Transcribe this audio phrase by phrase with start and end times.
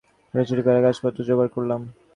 [0.33, 1.81] ছোটাছুটি করে কাগজপত্র জোগাড় করলাম।